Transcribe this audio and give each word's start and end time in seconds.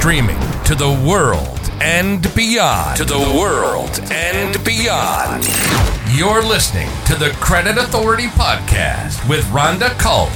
Streaming 0.00 0.40
to 0.64 0.74
the 0.74 0.88
world 1.06 1.60
and 1.82 2.22
beyond. 2.34 2.96
To 2.96 3.04
the 3.04 3.18
world 3.18 4.00
and 4.10 4.64
beyond. 4.64 5.44
You're 6.16 6.42
listening 6.42 6.88
to 7.04 7.14
the 7.16 7.36
Credit 7.38 7.76
Authority 7.76 8.28
Podcast 8.28 9.28
with 9.28 9.44
Rhonda 9.48 9.90
Kulch. 9.98 10.30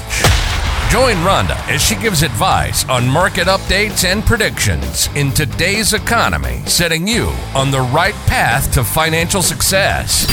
Join 0.93 1.17
Rhonda 1.25 1.57
as 1.67 1.81
she 1.81 1.95
gives 1.95 2.23
advice 2.23 2.87
on 2.91 3.09
market 3.09 3.47
updates 3.47 4.05
and 4.05 4.23
predictions 4.23 5.09
in 5.15 5.31
today's 5.31 5.95
economy, 5.95 6.63
setting 6.67 7.09
you 7.09 7.33
on 7.55 7.71
the 7.71 7.81
right 7.81 8.15
path 8.27 8.71
to 8.75 8.85
financial 8.85 9.41
success. 9.41 10.27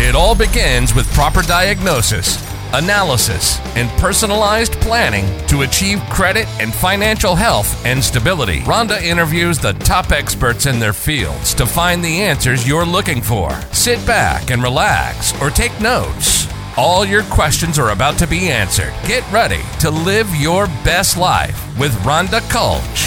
It 0.00 0.16
all 0.16 0.34
begins 0.34 0.92
with 0.92 1.06
proper 1.14 1.42
diagnosis, 1.42 2.45
analysis, 2.72 3.58
and 3.76 3.88
personalized 4.00 4.72
planning 4.80 5.24
to 5.48 5.62
achieve 5.62 6.00
credit 6.10 6.46
and 6.60 6.74
financial 6.74 7.34
health 7.34 7.84
and 7.84 8.02
stability. 8.02 8.60
Rhonda 8.60 9.00
interviews 9.02 9.58
the 9.58 9.72
top 9.74 10.12
experts 10.12 10.66
in 10.66 10.78
their 10.78 10.92
fields 10.92 11.54
to 11.54 11.66
find 11.66 12.04
the 12.04 12.20
answers 12.20 12.66
you're 12.66 12.84
looking 12.84 13.20
for. 13.22 13.50
Sit 13.72 14.04
back 14.06 14.50
and 14.50 14.62
relax 14.62 15.40
or 15.40 15.50
take 15.50 15.78
notes. 15.80 16.46
All 16.76 17.04
your 17.06 17.22
questions 17.24 17.78
are 17.78 17.90
about 17.90 18.18
to 18.18 18.26
be 18.26 18.48
answered. 18.48 18.92
Get 19.06 19.30
ready 19.32 19.62
to 19.80 19.90
live 19.90 20.28
your 20.34 20.66
best 20.84 21.16
life 21.16 21.78
with 21.78 21.92
Rhonda 22.00 22.40
Kulch. 22.50 23.06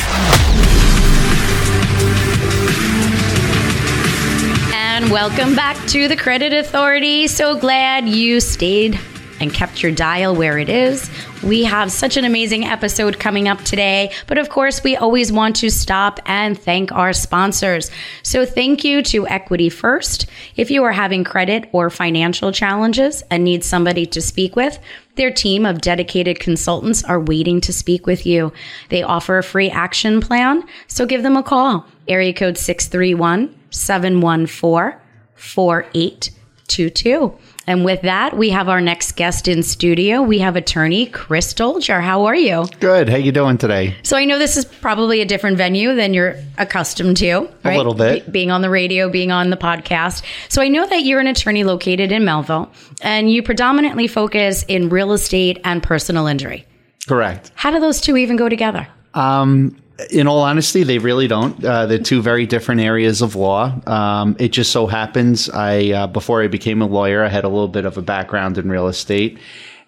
And 4.73 5.11
welcome 5.11 5.55
back 5.55 5.77
to 5.89 6.07
the 6.07 6.15
Credit 6.15 6.51
Authority. 6.51 7.27
So 7.27 7.57
glad 7.57 8.09
you 8.09 8.41
stayed 8.41 8.99
and 9.39 9.53
kept 9.53 9.81
your 9.81 9.91
dial 9.91 10.35
where 10.35 10.57
it 10.57 10.69
is. 10.69 11.09
We 11.43 11.63
have 11.63 11.91
such 11.91 12.17
an 12.17 12.25
amazing 12.25 12.65
episode 12.65 13.19
coming 13.19 13.47
up 13.47 13.61
today, 13.61 14.11
but 14.27 14.37
of 14.37 14.49
course, 14.49 14.83
we 14.83 14.95
always 14.95 15.31
want 15.31 15.55
to 15.57 15.69
stop 15.69 16.19
and 16.25 16.59
thank 16.59 16.91
our 16.91 17.13
sponsors. 17.13 17.89
So, 18.23 18.45
thank 18.45 18.83
you 18.83 19.01
to 19.03 19.27
Equity 19.27 19.69
First. 19.69 20.27
If 20.55 20.69
you 20.69 20.83
are 20.83 20.91
having 20.91 21.23
credit 21.23 21.69
or 21.71 21.89
financial 21.89 22.51
challenges 22.51 23.23
and 23.29 23.43
need 23.43 23.63
somebody 23.63 24.05
to 24.07 24.21
speak 24.21 24.55
with, 24.55 24.79
their 25.15 25.31
team 25.31 25.65
of 25.65 25.81
dedicated 25.81 26.39
consultants 26.39 27.03
are 27.03 27.19
waiting 27.19 27.59
to 27.61 27.73
speak 27.73 28.05
with 28.05 28.25
you. 28.25 28.53
They 28.87 29.03
offer 29.03 29.37
a 29.37 29.43
free 29.43 29.69
action 29.69 30.21
plan, 30.21 30.63
so 30.87 31.05
give 31.05 31.23
them 31.23 31.35
a 31.35 31.43
call. 31.43 31.85
Area 32.07 32.33
code 32.33 32.57
631 32.57 33.53
714 33.69 34.99
4822. 35.35 37.37
And 37.69 37.85
with 37.85 38.01
that, 38.01 38.35
we 38.35 38.49
have 38.49 38.67
our 38.67 38.81
next 38.81 39.15
guest 39.15 39.47
in 39.47 39.61
studio. 39.61 40.23
We 40.23 40.39
have 40.39 40.55
attorney 40.55 41.05
Chris 41.05 41.53
Doelger. 41.53 42.01
How 42.01 42.25
are 42.25 42.35
you? 42.35 42.65
Good. 42.79 43.07
How 43.09 43.17
you 43.17 43.31
doing 43.31 43.59
today? 43.59 43.95
So 44.01 44.17
I 44.17 44.25
know 44.25 44.39
this 44.39 44.57
is 44.57 44.65
probably 44.65 45.21
a 45.21 45.25
different 45.25 45.55
venue 45.57 45.93
than 45.93 46.15
you're 46.15 46.35
accustomed 46.57 47.17
to. 47.17 47.47
A 47.63 47.77
little 47.77 47.93
bit. 47.93 48.25
Be- 48.25 48.31
being 48.31 48.49
on 48.49 48.63
the 48.63 48.71
radio, 48.71 49.07
being 49.07 49.31
on 49.31 49.51
the 49.51 49.55
podcast. 49.55 50.23
So 50.49 50.63
I 50.63 50.67
know 50.67 50.87
that 50.87 51.03
you're 51.03 51.19
an 51.19 51.27
attorney 51.27 51.63
located 51.63 52.11
in 52.11 52.25
Melville 52.25 52.71
and 53.03 53.31
you 53.31 53.43
predominantly 53.43 54.07
focus 54.07 54.65
in 54.67 54.89
real 54.89 55.13
estate 55.13 55.59
and 55.63 55.83
personal 55.83 56.25
injury. 56.25 56.65
Correct. 57.07 57.51
How 57.53 57.69
do 57.69 57.79
those 57.79 58.01
two 58.01 58.17
even 58.17 58.35
go 58.35 58.49
together? 58.49 58.87
Um, 59.13 59.77
in 60.09 60.27
all 60.27 60.39
honesty, 60.41 60.83
they 60.83 60.97
really 60.97 61.27
don't. 61.27 61.63
Uh, 61.63 61.85
they're 61.85 61.97
two 61.97 62.21
very 62.21 62.45
different 62.45 62.81
areas 62.81 63.21
of 63.21 63.35
law. 63.35 63.73
Um, 63.87 64.35
it 64.39 64.49
just 64.49 64.71
so 64.71 64.87
happens 64.87 65.49
I, 65.49 65.91
uh, 65.91 66.07
before 66.07 66.41
I 66.43 66.47
became 66.47 66.81
a 66.81 66.87
lawyer, 66.87 67.23
I 67.23 67.29
had 67.29 67.43
a 67.43 67.49
little 67.49 67.67
bit 67.67 67.85
of 67.85 67.97
a 67.97 68.01
background 68.01 68.57
in 68.57 68.69
real 68.69 68.87
estate. 68.87 69.39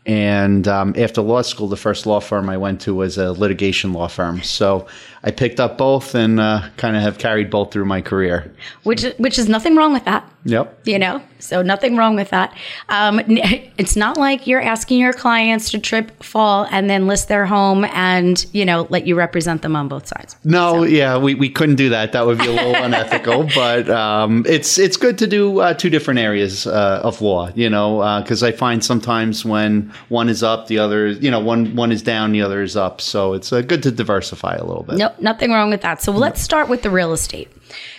And 0.05 0.67
um, 0.67 0.95
after 0.97 1.21
law 1.21 1.43
school, 1.43 1.67
the 1.67 1.77
first 1.77 2.05
law 2.07 2.19
firm 2.19 2.49
I 2.49 2.57
went 2.57 2.81
to 2.81 2.95
was 2.95 3.17
a 3.17 3.33
litigation 3.33 3.93
law 3.93 4.07
firm. 4.07 4.41
So 4.41 4.87
I 5.23 5.31
picked 5.31 5.59
up 5.59 5.77
both 5.77 6.15
and 6.15 6.39
uh, 6.39 6.63
kind 6.77 6.95
of 6.95 7.03
have 7.03 7.17
carried 7.19 7.49
both 7.51 7.71
through 7.71 7.85
my 7.85 8.01
career. 8.01 8.51
Which 8.83 9.03
which 9.17 9.37
is 9.37 9.47
nothing 9.47 9.75
wrong 9.75 9.93
with 9.93 10.05
that. 10.05 10.27
Yep. 10.43 10.87
You 10.87 10.97
know, 10.97 11.21
so 11.37 11.61
nothing 11.61 11.95
wrong 11.97 12.15
with 12.15 12.29
that. 12.31 12.57
Um, 12.89 13.21
it's 13.27 13.95
not 13.95 14.17
like 14.17 14.47
you're 14.47 14.59
asking 14.61 14.99
your 14.99 15.13
clients 15.13 15.69
to 15.69 15.79
trip, 15.79 16.23
fall, 16.23 16.65
and 16.71 16.89
then 16.89 17.05
list 17.05 17.27
their 17.27 17.45
home 17.45 17.85
and 17.85 18.43
you 18.51 18.65
know 18.65 18.87
let 18.89 19.05
you 19.05 19.13
represent 19.15 19.61
them 19.61 19.75
on 19.75 19.87
both 19.87 20.07
sides. 20.07 20.35
No, 20.43 20.77
So- 20.77 20.83
yeah, 20.83 21.17
we, 21.19 21.35
we 21.35 21.49
couldn't 21.49 21.75
do 21.75 21.89
that. 21.89 22.13
That 22.13 22.25
would 22.25 22.39
be 22.39 22.47
a 22.47 22.51
little 22.51 22.73
unethical. 22.83 23.47
But 23.53 23.87
um, 23.91 24.43
it's 24.47 24.79
it's 24.79 24.97
good 24.97 25.19
to 25.19 25.27
do 25.27 25.59
uh, 25.59 25.75
two 25.75 25.91
different 25.91 26.19
areas 26.19 26.65
uh, 26.65 27.01
of 27.03 27.21
law. 27.21 27.51
You 27.53 27.69
know, 27.69 28.19
because 28.23 28.41
I 28.41 28.51
find 28.51 28.83
sometimes 28.83 29.45
when 29.45 29.93
one 30.09 30.29
is 30.29 30.41
up, 30.41 30.65
the 30.65 30.79
other, 30.79 31.09
you 31.09 31.29
know, 31.29 31.39
one 31.39 31.75
one 31.75 31.91
is 31.91 32.01
down, 32.01 32.31
the 32.31 32.41
other 32.41 32.63
is 32.63 32.75
up. 32.75 32.99
So 32.99 33.33
it's 33.33 33.53
uh, 33.53 33.61
good 33.61 33.83
to 33.83 33.91
diversify 33.91 34.55
a 34.55 34.63
little 34.65 34.83
bit. 34.83 34.97
Nothing 35.19 35.51
wrong 35.51 35.69
with 35.69 35.81
that. 35.81 36.01
So 36.01 36.11
let's 36.11 36.41
start 36.41 36.69
with 36.69 36.81
the 36.81 36.89
real 36.89 37.13
estate. 37.13 37.49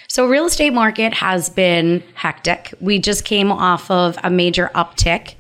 So 0.09 0.27
real 0.27 0.47
estate 0.47 0.73
market 0.73 1.15
has 1.15 1.49
been 1.49 2.03
hectic. 2.15 2.75
We 2.81 2.99
just 2.99 3.25
came 3.25 3.51
off 3.51 3.91
of 3.91 4.19
a 4.23 4.31
major 4.31 4.71
uptick 4.75 5.35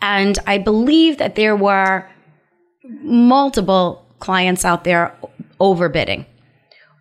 and 0.00 0.38
I 0.46 0.58
believe 0.58 1.18
that 1.18 1.34
there 1.34 1.56
were 1.56 2.08
multiple 2.84 4.06
clients 4.18 4.64
out 4.64 4.84
there 4.84 5.16
overbidding. 5.60 6.26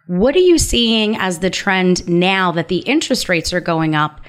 What 0.08 0.36
are 0.36 0.40
you 0.40 0.58
seeing 0.58 1.18
as 1.18 1.40
the 1.40 1.50
trend 1.50 2.08
now 2.08 2.52
that 2.54 2.70
the 2.70 2.78
interest 2.80 3.28
rates 3.28 3.52
are 3.52 3.60
going 3.60 3.94
up 3.94 4.22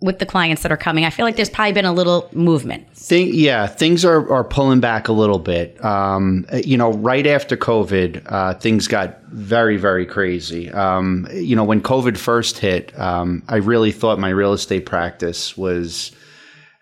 with 0.00 0.18
the 0.18 0.26
clients 0.26 0.62
that 0.62 0.70
are 0.70 0.76
coming? 0.76 1.04
I 1.04 1.10
feel 1.10 1.24
like 1.24 1.36
there's 1.36 1.50
probably 1.50 1.72
been 1.72 1.86
a 1.86 1.92
little 1.92 2.28
movement. 2.32 2.94
Thing, 2.94 3.30
yeah, 3.32 3.66
things 3.66 4.04
are, 4.04 4.30
are 4.30 4.44
pulling 4.44 4.80
back 4.80 5.08
a 5.08 5.12
little 5.12 5.38
bit. 5.38 5.82
Um, 5.82 6.46
you 6.52 6.76
know, 6.76 6.92
right 6.92 7.26
after 7.26 7.56
COVID, 7.56 8.22
uh, 8.26 8.54
things 8.54 8.88
got 8.88 9.22
very, 9.30 9.78
very 9.78 10.04
crazy. 10.04 10.70
Um, 10.70 11.26
you 11.32 11.56
know, 11.56 11.64
when 11.64 11.80
COVID 11.80 12.18
first 12.18 12.58
hit, 12.58 12.98
um, 12.98 13.42
I 13.48 13.56
really 13.56 13.90
thought 13.90 14.18
my 14.18 14.28
real 14.28 14.52
estate 14.52 14.84
practice 14.84 15.56
was, 15.56 16.12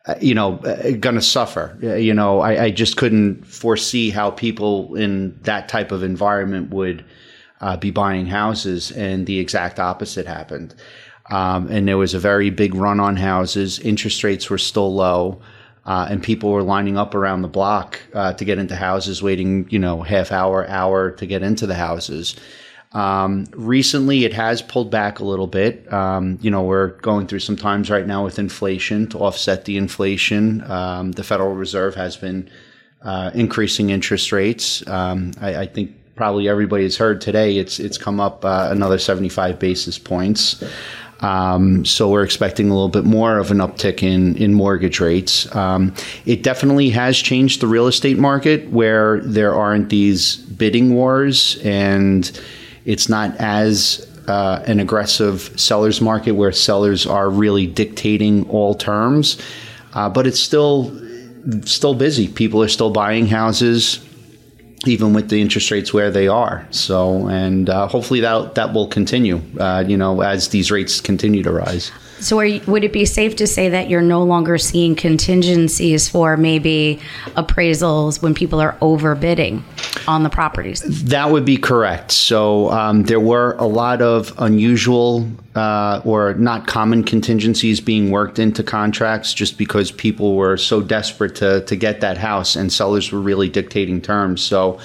uh, 0.07 0.17
you 0.21 0.35
know, 0.35 0.57
going 0.99 1.15
to 1.15 1.23
suffer. 1.23 1.79
Uh, 1.83 1.95
You 1.95 2.15
know, 2.15 2.41
I, 2.41 2.65
I 2.65 2.71
just 2.73 2.97
couldn't 2.97 3.47
foresee 3.47 4.11
how 4.11 4.33
people 4.33 4.97
in 4.97 5.39
that 5.43 5.69
type 5.69 5.93
of 5.93 6.03
environment 6.03 6.71
would 6.71 7.05
uh, 7.61 7.77
be 7.77 7.91
buying 7.91 8.27
houses, 8.27 8.91
and 8.93 9.27
the 9.27 9.39
exact 9.39 9.79
opposite 9.79 10.27
happened. 10.27 10.75
Um, 11.31 11.69
and 11.71 11.87
there 11.87 11.99
was 11.99 12.15
a 12.15 12.19
very 12.19 12.51
big 12.51 12.75
run 12.75 13.01
on 13.01 13.17
houses. 13.17 13.79
Interest 13.81 14.25
rates 14.25 14.49
were 14.49 14.59
still 14.59 14.95
low, 14.95 15.41
uh, 15.85 16.09
and 16.11 16.23
people 16.23 16.51
were 16.51 16.63
lining 16.63 16.97
up 16.97 17.15
around 17.15 17.43
the 17.43 17.49
block 17.49 18.01
uh, 18.15 18.33
to 18.35 18.45
get 18.45 18.59
into 18.59 18.77
houses, 18.77 19.23
waiting, 19.23 19.69
you 19.71 19.79
know, 19.79 20.03
half 20.03 20.33
hour, 20.33 20.67
hour 20.69 21.11
to 21.13 21.27
get 21.27 21.43
into 21.43 21.67
the 21.67 21.75
houses. 21.75 22.37
Um, 22.93 23.47
recently, 23.53 24.25
it 24.25 24.33
has 24.33 24.63
pulled 24.63 24.91
back 24.91 25.19
a 25.19 25.25
little 25.25 25.47
bit. 25.47 25.93
Um, 25.93 26.39
you 26.41 26.51
know, 26.51 26.63
we're 26.63 26.89
going 27.01 27.27
through 27.27 27.41
some 27.41 27.57
times 27.57 27.91
right 27.91 28.07
now 28.07 28.25
with 28.25 28.39
inflation 28.39 29.07
to 29.09 29.19
offset 29.19 29.67
the 29.67 29.77
inflation. 29.77 30.63
Um, 30.71 31.13
the 31.13 31.23
Federal 31.23 31.55
Reserve 31.55 31.95
has 31.97 32.17
been 32.17 32.49
uh, 33.03 33.31
increasing 33.35 33.91
interest 33.91 34.33
rates. 34.33 34.87
Um, 34.89 35.33
I, 35.41 35.57
I 35.57 35.67
think 35.67 35.95
probably 36.17 36.49
everybody 36.49 36.85
has 36.85 36.97
heard 36.97 37.21
today. 37.21 37.59
It's 37.59 37.79
it's 37.79 37.99
come 37.99 38.21
up 38.21 38.45
uh, 38.45 38.69
another 38.71 38.99
75 38.99 39.59
basis 39.59 39.99
points. 39.99 40.63
Um, 41.21 41.85
so 41.85 42.09
we're 42.09 42.23
expecting 42.23 42.71
a 42.71 42.73
little 42.73 42.89
bit 42.89 43.05
more 43.05 43.39
of 43.39 43.51
an 43.51 43.59
uptick 43.59 44.03
in 44.03 44.37
in 44.37 44.55
mortgage 44.55 45.01
rates. 45.01 45.55
Um, 45.55 45.95
it 46.27 46.43
definitely 46.43 46.91
has 46.91 47.19
changed 47.19 47.61
the 47.61 47.67
real 47.67 47.87
estate 47.89 48.19
market 48.19 48.71
where 48.71 49.21
there 49.21 49.55
aren't 49.55 49.89
these 49.89 50.37
bidding 50.37 50.95
wars 50.95 51.59
and 51.65 52.41
it's 52.85 53.09
not 53.09 53.37
as 53.37 54.07
uh, 54.29 54.63
an 54.67 54.79
aggressive 54.79 55.53
sellers 55.59 56.01
market 56.01 56.33
where 56.33 56.53
sellers 56.53 57.07
are 57.07 57.29
really 57.29 57.67
dictating 57.67 58.49
all 58.49 58.75
terms. 58.75 59.39
Uh, 59.95 60.09
but 60.09 60.27
it's 60.27 60.41
still 60.41 60.95
still 61.65 61.95
busy. 61.95 62.29
People 62.29 62.63
are 62.63 62.69
still 62.69 62.91
buying 62.91 63.27
houses 63.27 64.08
even 64.87 65.13
with 65.13 65.29
the 65.29 65.41
interest 65.41 65.71
rates 65.71 65.93
where 65.93 66.11
they 66.11 66.29
are. 66.29 66.67
So, 66.71 67.29
and 67.29 67.69
uh, 67.69 67.89
hopefully 67.89 68.21
that 68.21 68.55
that 68.55 68.73
will 68.73 68.87
continue. 68.87 69.41
Uh, 69.59 69.85
you 69.87 69.97
know, 69.97 70.21
as 70.21 70.49
these 70.49 70.71
rates 70.71 71.01
continue 71.01 71.43
to 71.43 71.53
rise. 71.53 71.91
So, 72.21 72.41
you, 72.41 72.61
would 72.67 72.85
it 72.85 72.93
be 72.93 73.05
safe 73.05 73.37
to 73.37 73.47
say 73.47 73.69
that 73.69 73.89
you're 73.89 74.03
no 74.03 74.23
longer 74.23 74.59
seeing 74.59 74.95
contingencies 74.95 76.09
for 76.09 76.37
maybe 76.37 77.01
appraisals 77.37 78.23
when 78.23 78.35
people 78.35 78.61
are 78.61 78.77
overbidding 78.81 79.63
on 80.07 80.23
the 80.23 80.31
properties? 80.31 80.81
That 81.05 81.31
would 81.31 81.45
be 81.45 81.57
correct. 81.57 82.13
So 82.13 82.71
um, 82.71 83.05
there 83.05 83.21
were 83.21 83.53
a 83.59 83.67
lot 83.67 84.03
of 84.03 84.33
unusual 84.39 85.29
uh, 85.55 86.01
or 86.05 86.35
not 86.35 86.67
common 86.67 87.05
contingencies 87.05 87.81
being 87.81 88.11
worked 88.11 88.39
into 88.39 88.63
contracts 88.63 89.35
just 89.35 89.59
because 89.59 89.91
people 89.91 90.37
were 90.37 90.57
so 90.57 90.81
desperate 90.81 91.35
to 91.37 91.63
to 91.63 91.77
get 91.77 92.01
that 92.01 92.17
house, 92.19 92.57
and 92.57 92.73
sellers 92.73 93.13
were 93.13 93.21
really 93.21 93.49
dictating 93.49 94.01
terms. 94.01 94.43
So. 94.43 94.79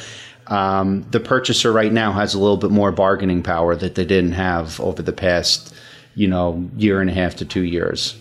Um, 0.47 1.05
the 1.11 1.21
purchaser 1.21 1.71
right 1.71 1.91
now 1.91 2.11
has 2.11 2.33
a 2.33 2.37
little 2.37 2.57
bit 2.57 2.69
more 2.69 2.91
bargaining 2.91 3.43
power 3.43 3.77
that 3.77 3.95
they 3.95 4.03
didn't 4.03 4.33
have 4.33 4.77
over 4.81 5.01
the 5.01 5.13
past, 5.13 5.72
you 6.15 6.27
know, 6.27 6.69
year 6.77 7.01
and 7.01 7.09
a 7.09 7.13
half 7.13 7.35
to 7.37 7.45
two 7.45 7.63
years. 7.63 8.15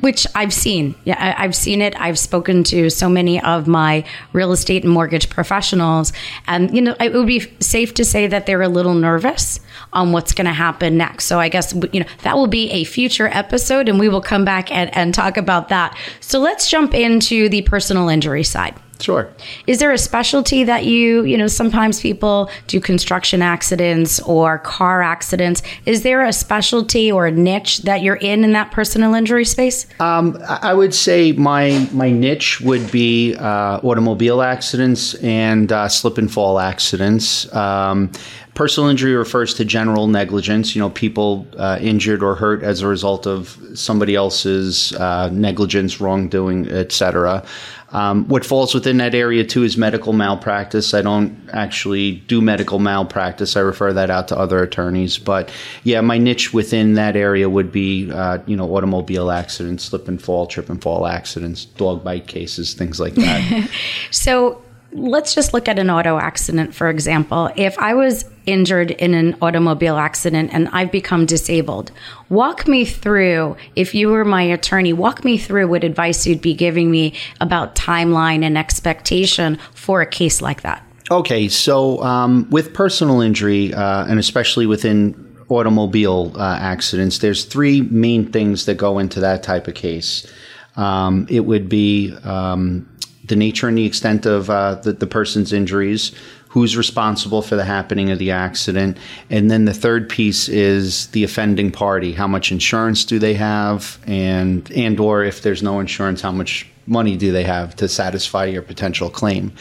which 0.00 0.26
I've 0.34 0.52
seen. 0.52 0.94
Yeah, 1.04 1.16
I, 1.18 1.42
have 1.42 1.56
seen 1.56 1.82
it. 1.82 1.98
I've 2.00 2.18
spoken 2.18 2.62
to 2.64 2.90
so 2.90 3.08
many 3.08 3.40
of 3.40 3.66
my 3.66 4.04
real 4.32 4.52
estate 4.52 4.84
and 4.84 4.92
mortgage 4.92 5.28
professionals, 5.28 6.12
and 6.46 6.74
you 6.74 6.80
know, 6.80 6.94
it 7.00 7.12
would 7.12 7.26
be 7.26 7.40
safe 7.60 7.94
to 7.94 8.04
say 8.04 8.26
that 8.26 8.46
they're 8.46 8.62
a 8.62 8.68
little 8.68 8.94
nervous 8.94 9.58
on 9.92 10.12
what's 10.12 10.32
going 10.32 10.46
to 10.46 10.52
happen 10.52 10.96
next. 10.96 11.24
So 11.24 11.40
I 11.40 11.48
guess 11.48 11.74
you 11.92 12.00
know 12.00 12.06
that 12.22 12.36
will 12.36 12.46
be 12.46 12.70
a 12.70 12.84
future 12.84 13.28
episode, 13.28 13.88
and 13.88 13.98
we 13.98 14.08
will 14.08 14.20
come 14.20 14.44
back 14.44 14.70
and, 14.70 14.94
and 14.96 15.14
talk 15.14 15.36
about 15.36 15.68
that. 15.70 15.96
So 16.20 16.38
let's 16.38 16.70
jump 16.70 16.94
into 16.94 17.48
the 17.48 17.62
personal 17.62 18.08
injury 18.08 18.44
side. 18.44 18.76
Sure. 19.00 19.32
Is 19.66 19.78
there 19.78 19.92
a 19.92 19.98
specialty 19.98 20.64
that 20.64 20.84
you, 20.84 21.22
you 21.24 21.36
know, 21.36 21.46
sometimes 21.46 22.00
people 22.00 22.50
do 22.66 22.80
construction 22.80 23.42
accidents 23.42 24.18
or 24.20 24.58
car 24.58 25.02
accidents. 25.02 25.62
Is 25.86 26.02
there 26.02 26.24
a 26.24 26.32
specialty 26.32 27.10
or 27.10 27.26
a 27.26 27.30
niche 27.30 27.78
that 27.78 28.02
you're 28.02 28.16
in 28.16 28.44
in 28.44 28.52
that 28.52 28.72
personal 28.72 29.14
injury 29.14 29.44
space? 29.44 29.86
Um, 30.00 30.36
I 30.48 30.74
would 30.74 30.94
say 30.94 31.32
my 31.32 31.88
my 31.92 32.10
niche 32.10 32.60
would 32.60 32.90
be 32.90 33.36
uh, 33.36 33.78
automobile 33.82 34.42
accidents 34.42 35.14
and 35.14 35.70
uh, 35.70 35.88
slip 35.88 36.18
and 36.18 36.30
fall 36.30 36.58
accidents. 36.58 37.52
Um, 37.54 38.10
personal 38.58 38.90
injury 38.90 39.14
refers 39.14 39.54
to 39.54 39.64
general 39.64 40.08
negligence. 40.08 40.74
You 40.74 40.80
know, 40.80 40.90
people 40.90 41.46
uh, 41.56 41.78
injured 41.80 42.24
or 42.24 42.34
hurt 42.34 42.64
as 42.64 42.82
a 42.82 42.88
result 42.88 43.24
of 43.24 43.56
somebody 43.74 44.16
else's 44.16 44.92
uh, 44.94 45.30
negligence, 45.32 46.00
wrongdoing, 46.00 46.68
etc. 46.68 47.46
Um, 47.92 48.26
what 48.26 48.44
falls 48.44 48.74
within 48.74 48.96
that 48.96 49.14
area 49.14 49.44
too 49.44 49.62
is 49.62 49.76
medical 49.76 50.12
malpractice. 50.12 50.92
I 50.92 51.02
don't 51.02 51.38
actually 51.52 52.16
do 52.26 52.40
medical 52.40 52.80
malpractice. 52.80 53.56
I 53.56 53.60
refer 53.60 53.92
that 53.92 54.10
out 54.10 54.26
to 54.28 54.36
other 54.36 54.60
attorneys. 54.60 55.18
But 55.18 55.52
yeah, 55.84 56.00
my 56.00 56.18
niche 56.18 56.52
within 56.52 56.94
that 56.94 57.14
area 57.14 57.48
would 57.48 57.70
be, 57.70 58.10
uh, 58.10 58.38
you 58.46 58.56
know, 58.56 58.68
automobile 58.74 59.30
accidents, 59.30 59.84
slip 59.84 60.08
and 60.08 60.20
fall, 60.20 60.48
trip 60.48 60.68
and 60.68 60.82
fall 60.82 61.06
accidents, 61.06 61.64
dog 61.64 62.02
bite 62.02 62.26
cases, 62.26 62.74
things 62.74 62.98
like 62.98 63.14
that. 63.14 63.70
so 64.10 64.60
let's 64.92 65.34
just 65.34 65.52
look 65.52 65.68
at 65.68 65.78
an 65.78 65.90
auto 65.90 66.18
accident, 66.18 66.74
for 66.74 66.88
example. 66.88 67.50
If 67.56 67.78
I 67.78 67.94
was 67.94 68.24
injured 68.46 68.90
in 68.92 69.14
an 69.14 69.36
automobile 69.42 69.96
accident 69.96 70.50
and 70.52 70.68
I've 70.68 70.90
become 70.90 71.26
disabled, 71.26 71.92
walk 72.28 72.66
me 72.66 72.84
through, 72.84 73.56
if 73.76 73.94
you 73.94 74.08
were 74.08 74.24
my 74.24 74.42
attorney, 74.42 74.92
walk 74.92 75.24
me 75.24 75.36
through 75.36 75.68
what 75.68 75.84
advice 75.84 76.26
you'd 76.26 76.40
be 76.40 76.54
giving 76.54 76.90
me 76.90 77.14
about 77.40 77.74
timeline 77.74 78.42
and 78.42 78.56
expectation 78.56 79.58
for 79.74 80.00
a 80.00 80.06
case 80.06 80.40
like 80.40 80.62
that. 80.62 80.82
Okay, 81.10 81.48
so 81.48 82.02
um, 82.02 82.48
with 82.50 82.74
personal 82.74 83.20
injury, 83.20 83.72
uh, 83.72 84.06
and 84.06 84.18
especially 84.18 84.66
within 84.66 85.26
automobile 85.48 86.32
uh, 86.36 86.58
accidents, 86.60 87.18
there's 87.18 87.44
three 87.44 87.80
main 87.82 88.30
things 88.30 88.66
that 88.66 88.74
go 88.74 88.98
into 88.98 89.20
that 89.20 89.42
type 89.42 89.68
of 89.68 89.74
case. 89.74 90.30
Um, 90.76 91.26
it 91.30 91.40
would 91.40 91.68
be 91.68 92.14
um, 92.24 92.88
the 93.28 93.36
nature 93.36 93.68
and 93.68 93.78
the 93.78 93.86
extent 93.86 94.26
of 94.26 94.50
uh, 94.50 94.74
the, 94.76 94.92
the 94.92 95.06
person's 95.06 95.52
injuries, 95.52 96.12
who's 96.48 96.76
responsible 96.76 97.42
for 97.42 97.56
the 97.56 97.64
happening 97.64 98.10
of 98.10 98.18
the 98.18 98.30
accident, 98.30 98.96
and 99.30 99.50
then 99.50 99.66
the 99.66 99.74
third 99.74 100.08
piece 100.08 100.48
is 100.48 101.08
the 101.08 101.22
offending 101.22 101.70
party. 101.70 102.12
How 102.12 102.26
much 102.26 102.50
insurance 102.50 103.04
do 103.04 103.18
they 103.18 103.34
have, 103.34 103.98
and 104.06 104.70
and 104.72 104.98
or 104.98 105.24
if 105.24 105.42
there's 105.42 105.62
no 105.62 105.78
insurance, 105.80 106.22
how 106.22 106.32
much 106.32 106.66
money 106.86 107.16
do 107.16 107.32
they 107.32 107.44
have 107.44 107.76
to 107.76 107.86
satisfy 107.86 108.46
your 108.46 108.62
potential 108.62 109.10
claim? 109.10 109.52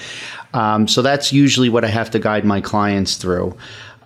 Um, 0.53 0.87
so 0.87 1.01
that's 1.01 1.33
usually 1.33 1.69
what 1.69 1.83
I 1.83 1.89
have 1.89 2.09
to 2.11 2.19
guide 2.19 2.45
my 2.45 2.61
clients 2.61 3.17
through. 3.17 3.55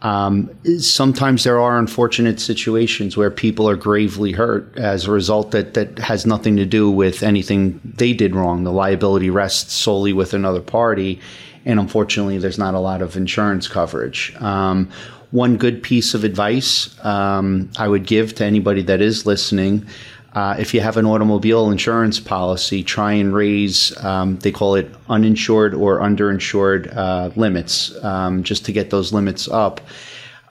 Um, 0.01 0.50
sometimes 0.80 1.44
there 1.44 1.59
are 1.59 1.77
unfortunate 1.77 2.39
situations 2.39 3.15
where 3.15 3.30
people 3.30 3.69
are 3.69 3.75
gravely 3.75 4.31
hurt 4.31 4.75
as 4.77 5.06
a 5.06 5.12
result 5.12 5.51
that, 5.51 5.75
that 5.75 6.00
has 6.00 6.25
nothing 6.25 6.57
to 6.57 6.65
do 6.65 6.89
with 6.89 7.21
anything 7.21 7.80
they 7.83 8.13
did 8.13 8.36
wrong. 8.36 8.63
The 8.63 8.71
liability 8.71 9.30
rests 9.30 9.74
solely 9.74 10.12
with 10.13 10.33
another 10.33 10.62
party, 10.62 11.19
and 11.65 11.80
unfortunately, 11.80 12.39
there's 12.39 12.57
not 12.57 12.74
a 12.74 12.80
lot 12.80 13.01
of 13.01 13.15
insurance 13.15 13.68
coverage. 13.68 14.36
Um, 14.39 14.89
one 15.30 15.57
good 15.57 15.81
piece 15.83 16.13
of 16.13 16.24
advice 16.24 16.94
um, 17.06 17.69
I 17.77 17.88
would 17.88 18.06
give 18.06 18.36
to 18.36 18.45
anybody 18.45 18.81
that 18.83 19.01
is 19.01 19.25
listening 19.25 19.86
uh, 20.33 20.56
if 20.57 20.74
you 20.74 20.80
have 20.80 20.95
an 20.95 21.06
automobile 21.06 21.69
insurance 21.72 22.19
policy, 22.19 22.83
try 22.83 23.13
and 23.13 23.33
raise, 23.33 23.95
um, 24.04 24.38
they 24.39 24.51
call 24.51 24.75
it 24.75 24.89
uninsured 25.10 25.74
or 25.74 26.00
underinsured 26.00 26.95
uh, 26.95 27.31
limits, 27.36 27.94
um, 28.04 28.44
just 28.44 28.66
to 28.66 28.72
get 28.72 28.89
those 28.89 29.12
limits 29.12 29.50
up. 29.50 29.81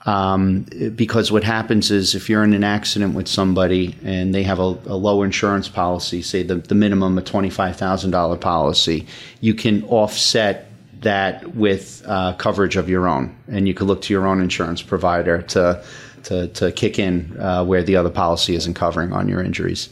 Um, 0.05 0.65
because 0.95 1.31
what 1.31 1.43
happens 1.43 1.91
is 1.91 2.15
if 2.15 2.29
you're 2.29 2.43
in 2.43 2.53
an 2.53 2.63
accident 2.63 3.13
with 3.13 3.27
somebody 3.27 3.95
and 4.03 4.33
they 4.33 4.43
have 4.43 4.59
a, 4.59 4.77
a 4.85 4.95
low 4.95 5.21
insurance 5.21 5.67
policy, 5.67 6.21
say 6.21 6.41
the, 6.43 6.55
the 6.55 6.75
minimum 6.75 7.17
a 7.17 7.21
$25,000 7.21 8.41
policy, 8.41 9.05
you 9.41 9.53
can 9.53 9.83
offset 9.85 10.67
that 11.01 11.55
with 11.55 12.03
uh, 12.05 12.33
coverage 12.33 12.75
of 12.75 12.89
your 12.89 13.07
own. 13.07 13.35
And 13.47 13.67
you 13.67 13.73
could 13.73 13.87
look 13.87 14.01
to 14.03 14.13
your 14.13 14.27
own 14.27 14.41
insurance 14.41 14.81
provider 14.81 15.41
to 15.41 15.83
to, 16.23 16.47
to 16.49 16.71
kick 16.71 16.99
in 16.99 17.35
uh, 17.39 17.63
where 17.63 17.83
the 17.83 17.95
other 17.95 18.09
policy 18.09 18.55
isn't 18.55 18.73
covering 18.73 19.13
on 19.13 19.27
your 19.27 19.43
injuries. 19.43 19.89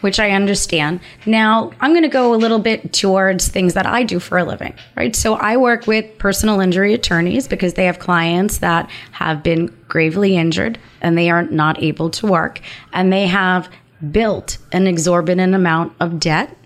Which 0.00 0.18
I 0.18 0.32
understand. 0.32 1.00
Now, 1.24 1.70
I'm 1.80 1.92
going 1.92 2.02
to 2.02 2.08
go 2.08 2.34
a 2.34 2.36
little 2.36 2.58
bit 2.58 2.92
towards 2.92 3.46
things 3.46 3.74
that 3.74 3.86
I 3.86 4.02
do 4.02 4.18
for 4.18 4.36
a 4.36 4.44
living, 4.44 4.74
right? 4.96 5.14
So 5.14 5.34
I 5.34 5.56
work 5.56 5.86
with 5.86 6.18
personal 6.18 6.60
injury 6.60 6.94
attorneys 6.94 7.46
because 7.46 7.74
they 7.74 7.84
have 7.84 8.00
clients 8.00 8.58
that 8.58 8.90
have 9.12 9.42
been 9.42 9.66
gravely 9.86 10.36
injured 10.36 10.78
and 11.00 11.16
they 11.16 11.30
are 11.30 11.44
not 11.44 11.80
able 11.80 12.10
to 12.10 12.26
work 12.26 12.60
and 12.92 13.12
they 13.12 13.28
have 13.28 13.70
built 14.10 14.58
an 14.72 14.86
exorbitant 14.86 15.54
amount 15.54 15.92
of 16.00 16.18
debt 16.18 16.56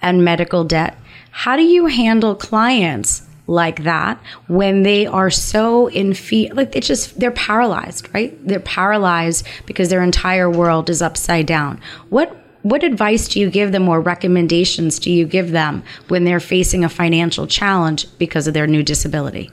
and 0.00 0.24
medical 0.24 0.64
debt. 0.64 0.96
How 1.30 1.56
do 1.56 1.62
you 1.62 1.86
handle 1.86 2.34
clients 2.34 3.27
like 3.48 3.82
that 3.84 4.22
when 4.46 4.82
they 4.82 5.06
are 5.06 5.30
so 5.30 5.88
in 5.88 6.12
fear 6.12 6.52
like 6.52 6.72
they 6.72 6.80
just 6.80 7.18
they're 7.18 7.30
paralyzed 7.30 8.06
right 8.14 8.38
they're 8.46 8.60
paralyzed 8.60 9.44
because 9.64 9.88
their 9.88 10.02
entire 10.02 10.50
world 10.50 10.90
is 10.90 11.00
upside 11.00 11.46
down 11.46 11.80
what 12.10 12.36
what 12.62 12.84
advice 12.84 13.26
do 13.26 13.40
you 13.40 13.48
give 13.48 13.72
them 13.72 13.88
or 13.88 14.02
recommendations 14.02 14.98
do 14.98 15.10
you 15.10 15.24
give 15.24 15.50
them 15.50 15.82
when 16.08 16.24
they're 16.24 16.40
facing 16.40 16.84
a 16.84 16.90
financial 16.90 17.46
challenge 17.46 18.06
because 18.18 18.46
of 18.46 18.52
their 18.54 18.66
new 18.66 18.82
disability 18.82 19.50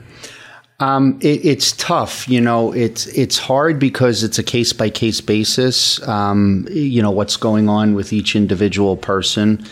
um, 0.81 1.17
it, 1.21 1.45
it's 1.45 1.71
tough, 1.71 2.27
you 2.27 2.41
know. 2.41 2.73
It's 2.73 3.07
it's 3.07 3.37
hard 3.37 3.79
because 3.79 4.25
it's 4.25 4.37
a 4.37 4.43
case 4.43 4.73
by 4.73 4.89
case 4.89 5.21
basis. 5.21 6.05
Um, 6.05 6.67
you 6.69 7.01
know 7.01 7.11
what's 7.11 7.37
going 7.37 7.69
on 7.69 7.95
with 7.95 8.11
each 8.11 8.35
individual 8.35 8.97
person 8.97 9.65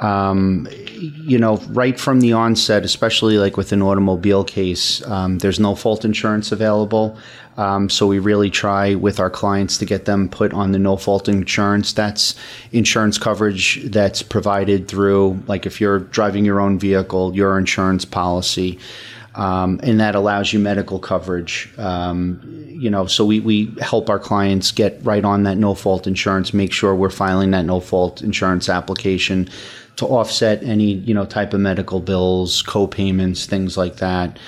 um, 0.00 0.66
you 1.00 1.38
know, 1.38 1.56
right 1.68 1.98
from 1.98 2.20
the 2.20 2.32
onset, 2.32 2.84
especially 2.84 3.38
like 3.38 3.56
with 3.56 3.72
an 3.72 3.82
automobile 3.82 4.44
case, 4.44 5.04
um, 5.06 5.38
there's 5.38 5.60
no 5.60 5.74
fault 5.74 6.04
insurance 6.04 6.52
available. 6.52 7.18
Um, 7.56 7.90
so 7.90 8.06
we 8.06 8.18
really 8.18 8.48
try 8.48 8.94
with 8.94 9.20
our 9.20 9.28
clients 9.28 9.76
to 9.78 9.84
get 9.84 10.06
them 10.06 10.28
put 10.28 10.54
on 10.54 10.72
the 10.72 10.78
no 10.78 10.96
fault 10.96 11.28
insurance. 11.28 11.92
That's 11.92 12.34
insurance 12.72 13.18
coverage 13.18 13.82
that's 13.90 14.22
provided 14.22 14.88
through, 14.88 15.42
like 15.46 15.66
if 15.66 15.80
you're 15.80 15.98
driving 15.98 16.44
your 16.44 16.60
own 16.60 16.78
vehicle, 16.78 17.34
your 17.36 17.58
insurance 17.58 18.04
policy. 18.04 18.78
Um, 19.34 19.78
and 19.82 20.00
that 20.00 20.16
allows 20.16 20.52
you 20.52 20.58
medical 20.58 20.98
coverage. 20.98 21.70
Um, 21.78 22.40
you 22.66 22.90
know, 22.90 23.06
so 23.06 23.24
we, 23.24 23.38
we 23.40 23.72
help 23.80 24.10
our 24.10 24.18
clients 24.18 24.72
get 24.72 24.98
right 25.04 25.24
on 25.24 25.44
that 25.44 25.56
no 25.56 25.74
fault 25.74 26.06
insurance, 26.06 26.52
make 26.52 26.72
sure 26.72 26.94
we're 26.94 27.10
filing 27.10 27.52
that 27.52 27.64
no 27.64 27.78
fault 27.78 28.22
insurance 28.22 28.68
application 28.68 29.48
to 29.96 30.06
offset 30.06 30.62
any 30.62 30.94
you 30.94 31.12
know 31.12 31.26
type 31.26 31.52
of 31.52 31.60
medical 31.60 32.00
bills, 32.00 32.62
co-payments, 32.62 33.46
things 33.46 33.76
like 33.76 33.96
that. 33.96 34.38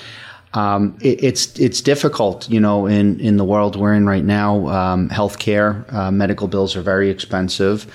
Um, 0.55 0.97
it, 0.99 1.23
it's 1.23 1.57
it's 1.59 1.81
difficult, 1.81 2.49
you 2.49 2.59
know, 2.59 2.85
in 2.87 3.19
in 3.19 3.37
the 3.37 3.45
world 3.45 3.75
we're 3.75 3.93
in 3.93 4.05
right 4.05 4.23
now. 4.23 4.67
Um, 4.67 5.09
healthcare, 5.09 5.91
uh, 5.93 6.11
medical 6.11 6.47
bills 6.47 6.75
are 6.75 6.81
very 6.81 7.09
expensive. 7.09 7.85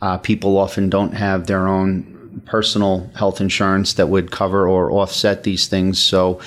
Uh, 0.00 0.16
people 0.18 0.56
often 0.56 0.88
don't 0.88 1.12
have 1.12 1.46
their 1.48 1.66
own 1.66 2.17
personal 2.48 3.08
health 3.14 3.40
insurance 3.40 3.94
that 3.94 4.08
would 4.08 4.30
cover 4.30 4.66
or 4.66 4.90
offset 4.90 5.44
these 5.44 5.68
things. 5.68 6.00
So 6.00 6.40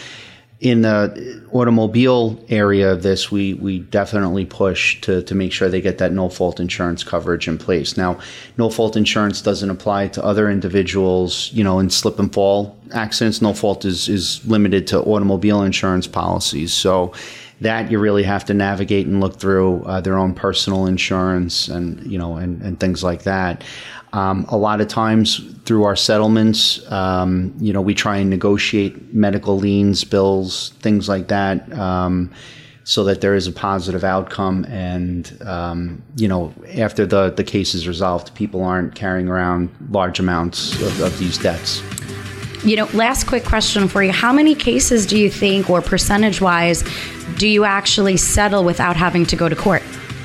in 0.60 0.82
the 0.82 1.44
automobile 1.52 2.44
area 2.50 2.92
of 2.92 3.02
this, 3.02 3.32
we, 3.32 3.56
we 3.56 3.80
definitely 3.80 4.46
push 4.46 5.02
to, 5.02 5.24
to 5.24 5.34
make 5.34 5.52
sure 5.52 5.70
they 5.70 5.82
get 5.82 5.98
that 5.98 6.12
no 6.12 6.30
fault 6.30 6.60
insurance 6.60 7.04
coverage 7.04 7.48
in 7.48 7.58
place. 7.58 7.98
Now, 7.98 8.20
no 8.58 8.70
fault 8.70 8.96
insurance 8.96 9.42
doesn't 9.42 9.70
apply 9.70 10.10
to 10.10 10.24
other 10.24 10.50
individuals, 10.50 11.50
you 11.52 11.64
know, 11.64 11.80
in 11.80 11.90
slip 11.90 12.20
and 12.20 12.32
fall 12.32 12.78
accidents. 12.94 13.42
No 13.42 13.54
fault 13.54 13.86
is, 13.86 14.10
is 14.10 14.46
limited 14.46 14.88
to 14.88 15.02
automobile 15.02 15.64
insurance 15.64 16.08
policies. 16.08 16.74
So 16.74 17.14
that 17.62 17.92
you 17.92 18.00
really 18.00 18.24
have 18.24 18.44
to 18.46 18.54
navigate 18.56 19.06
and 19.06 19.22
look 19.22 19.40
through 19.40 19.84
uh, 19.84 20.02
their 20.02 20.18
own 20.18 20.34
personal 20.34 20.88
insurance 20.88 21.68
and, 21.68 22.12
you 22.12 22.18
know, 22.18 22.38
and, 22.38 22.60
and 22.64 22.80
things 22.80 23.04
like 23.04 23.24
that. 23.24 23.64
Um, 24.14 24.46
a 24.50 24.58
lot 24.58 24.82
of 24.82 24.88
times 24.88 25.40
through 25.64 25.84
our 25.84 25.96
settlements, 25.96 26.82
um, 26.92 27.54
you 27.60 27.72
know, 27.72 27.80
we 27.80 27.94
try 27.94 28.18
and 28.18 28.30
negotiate 28.30 29.14
medical 29.14 29.58
liens, 29.58 30.04
bills, 30.04 30.72
things 30.80 31.08
like 31.08 31.28
that. 31.28 31.72
Um, 31.74 32.32
so 32.84 33.04
that 33.04 33.22
there 33.22 33.36
is 33.36 33.46
a 33.46 33.52
positive 33.52 34.04
outcome. 34.04 34.66
And, 34.66 35.32
um, 35.46 36.02
you 36.18 36.28
know, 36.28 36.52
after 36.76 37.06
the, 37.06 37.30
the 37.30 37.44
case 37.44 37.76
is 37.76 37.88
resolved, 37.88 38.34
people 38.34 38.64
aren't 38.64 38.96
carrying 38.96 39.28
around 39.28 39.70
large 39.92 40.20
amounts 40.20 40.82
of, 40.82 41.00
of 41.02 41.18
these 41.20 41.38
debts. 41.38 41.84
You 42.64 42.76
know, 42.76 42.86
last 42.94 43.26
quick 43.26 43.44
question 43.44 43.88
for 43.88 44.04
you. 44.04 44.12
How 44.12 44.32
many 44.32 44.54
cases 44.54 45.08
do 45.08 45.18
you 45.18 45.32
think, 45.32 45.70
or 45.70 45.82
percentage 45.82 46.42
wise, 46.42 46.84
do 47.38 47.48
you 47.48 47.64
actually 47.64 48.18
settle 48.18 48.64
without 48.64 48.96
having 48.96 49.26
to 49.28 49.36
go 49.36 49.50
to 49.50 49.56
court? 49.56 49.82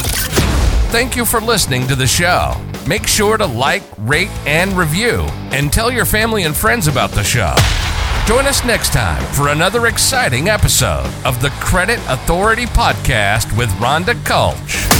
Thank 0.90 1.14
you 1.14 1.26
for 1.26 1.38
listening 1.38 1.87
to 1.88 1.94
the 1.94 2.06
show. 2.06 2.54
Make 2.88 3.06
sure 3.06 3.37
to 3.37 3.44
like, 3.44 3.83
rate, 3.99 4.30
and 4.47 4.73
review, 4.73 5.26
and 5.52 5.71
tell 5.71 5.92
your 5.92 6.06
family 6.06 6.44
and 6.44 6.56
friends 6.56 6.87
about 6.87 7.11
the 7.11 7.23
show. 7.23 7.54
Join 8.26 8.47
us 8.47 8.64
next 8.64 8.94
time 8.94 9.23
for 9.35 9.49
another 9.49 9.88
exciting 9.88 10.49
episode 10.49 11.12
of 11.26 11.42
the 11.42 11.50
Credit 11.61 11.99
Authority 12.09 12.64
Podcast 12.64 13.54
with 13.59 13.68
Rhonda 13.73 14.14
Kulch. 14.25 14.94